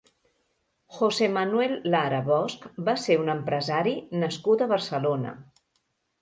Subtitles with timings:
[0.93, 5.37] José Manuel Lara Bosch va ser un empresari nascut a Barcelona.